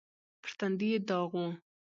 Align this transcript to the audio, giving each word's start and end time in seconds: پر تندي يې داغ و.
پر 0.41 0.51
تندي 0.59 0.87
يې 0.93 0.99
داغ 1.09 1.31
و. 1.39 1.45